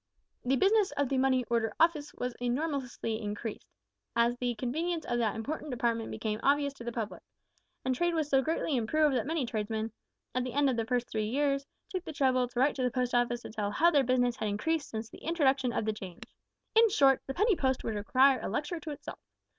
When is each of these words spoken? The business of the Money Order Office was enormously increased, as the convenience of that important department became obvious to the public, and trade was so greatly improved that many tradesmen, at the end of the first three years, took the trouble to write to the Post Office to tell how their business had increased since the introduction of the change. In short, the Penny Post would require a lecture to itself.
The 0.43 0.55
business 0.55 0.89
of 0.93 1.09
the 1.09 1.19
Money 1.19 1.43
Order 1.47 1.75
Office 1.79 2.11
was 2.15 2.33
enormously 2.41 3.21
increased, 3.21 3.67
as 4.15 4.35
the 4.37 4.55
convenience 4.55 5.05
of 5.05 5.19
that 5.19 5.35
important 5.35 5.69
department 5.69 6.09
became 6.09 6.39
obvious 6.41 6.73
to 6.73 6.83
the 6.83 6.91
public, 6.91 7.21
and 7.85 7.93
trade 7.93 8.15
was 8.15 8.27
so 8.27 8.41
greatly 8.41 8.75
improved 8.75 9.15
that 9.15 9.27
many 9.27 9.45
tradesmen, 9.45 9.91
at 10.33 10.43
the 10.43 10.53
end 10.53 10.71
of 10.71 10.75
the 10.75 10.85
first 10.87 11.07
three 11.11 11.27
years, 11.29 11.67
took 11.87 12.03
the 12.03 12.13
trouble 12.13 12.47
to 12.47 12.59
write 12.59 12.73
to 12.77 12.81
the 12.81 12.89
Post 12.89 13.13
Office 13.13 13.43
to 13.43 13.51
tell 13.51 13.69
how 13.69 13.91
their 13.91 14.03
business 14.03 14.37
had 14.37 14.47
increased 14.47 14.89
since 14.89 15.07
the 15.07 15.19
introduction 15.21 15.71
of 15.71 15.85
the 15.85 15.93
change. 15.93 16.23
In 16.73 16.89
short, 16.89 17.21
the 17.27 17.35
Penny 17.35 17.55
Post 17.55 17.83
would 17.83 17.93
require 17.93 18.39
a 18.41 18.49
lecture 18.49 18.79
to 18.79 18.89
itself. 18.89 19.19